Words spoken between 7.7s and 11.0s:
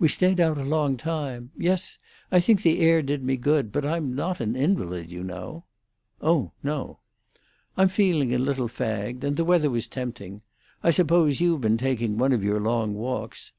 "I'm feeling a little fagged. And the weather was tempting. I